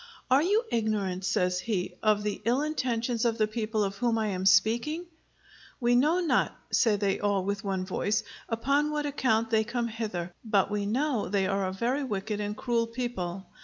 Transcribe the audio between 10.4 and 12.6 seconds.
but we know they are a very wicked and